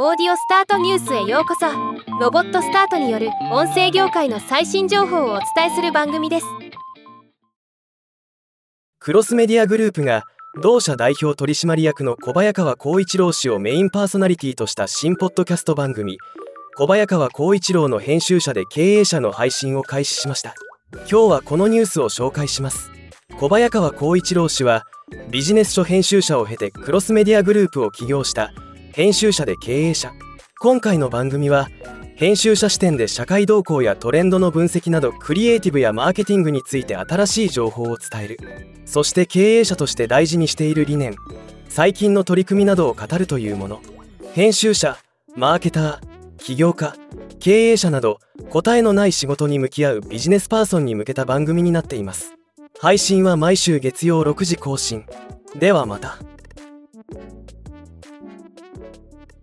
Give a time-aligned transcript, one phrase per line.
[0.00, 1.66] オーディオスタートニュースへようこそ。
[2.20, 6.46] ロボットスタートによる音声業界の最新情報をお伝えする番組です。
[9.00, 10.22] クロスメディアグループが
[10.62, 16.16] 同社代表取締役の小早川光一郎氏をメインパーソナリティとした新ポッドキャスト番組
[16.76, 20.54] 小早川光一郎の編集者で経営者の配信を開始しました。
[20.92, 22.92] 今日はこのニュースを紹介します。
[23.40, 24.84] 小早川光一郎氏は
[25.32, 28.52] ビジネス書編集者を経てクロスメディアグループを起業した
[28.98, 30.12] 編集者で経営者。
[30.58, 31.68] 今回の番組は
[32.16, 38.38] 編集者視点で社会動向やトレンドの分析などクリエイティブやマーケティングについて新しい情報を伝える。
[38.86, 41.14] そして経営者として大事にしている理念。
[41.68, 43.80] 最近の取り組みなどを語るというもの。
[44.32, 44.98] 編集者
[45.36, 46.00] マーケター
[46.38, 46.96] 起業家
[47.38, 48.18] 経営者など
[48.50, 52.34] 答えのない仕事に向き合うビジネスパーソンに向けた番組になっています。
[52.80, 55.06] 配信は毎週月曜6時更新。
[55.54, 56.18] ではまた。
[58.80, 59.37] Thank you.